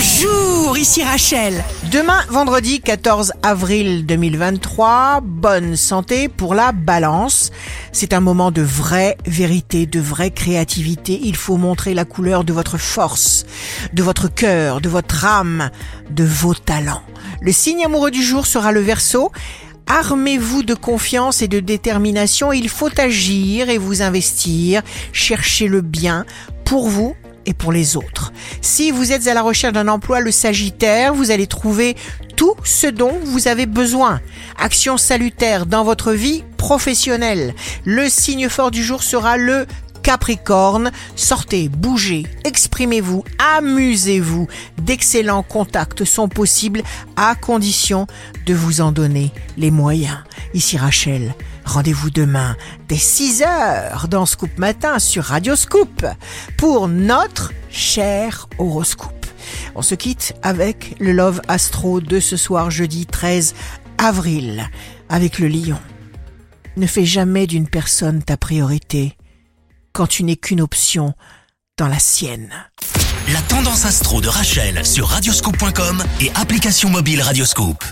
[0.00, 1.62] Bonjour, ici Rachel.
[1.92, 7.50] Demain, vendredi 14 avril 2023, bonne santé pour la balance.
[7.92, 11.20] C'est un moment de vraie vérité, de vraie créativité.
[11.22, 13.44] Il faut montrer la couleur de votre force,
[13.92, 15.70] de votre cœur, de votre âme,
[16.08, 17.02] de vos talents.
[17.42, 19.30] Le signe amoureux du jour sera le verso.
[19.86, 22.54] Armez-vous de confiance et de détermination.
[22.54, 24.80] Il faut agir et vous investir.
[25.12, 26.24] Cherchez le bien
[26.64, 27.14] pour vous
[27.44, 28.19] et pour les autres.
[28.60, 31.96] Si vous êtes à la recherche d'un emploi, le Sagittaire, vous allez trouver
[32.36, 34.20] tout ce dont vous avez besoin.
[34.58, 37.54] Action salutaire dans votre vie professionnelle.
[37.84, 39.66] Le signe fort du jour sera le
[40.02, 43.24] Capricorne, sortez, bougez, exprimez-vous,
[43.56, 44.48] amusez-vous.
[44.78, 46.82] D'excellents contacts sont possibles
[47.16, 48.06] à condition
[48.46, 50.18] de vous en donner les moyens.
[50.54, 52.56] Ici Rachel, rendez-vous demain
[52.88, 56.06] dès 6 heures dans Scoop Matin sur Radio Scoop
[56.56, 59.26] pour notre cher horoscope.
[59.74, 63.54] On se quitte avec le Love Astro de ce soir jeudi 13
[63.98, 64.68] avril
[65.08, 65.78] avec le lion.
[66.76, 69.16] Ne fais jamais d'une personne ta priorité
[69.92, 71.14] quand tu n'es qu'une option
[71.76, 72.50] dans la sienne.
[73.32, 77.84] La tendance astro de Rachel sur radioscope.com et application mobile Radioscope.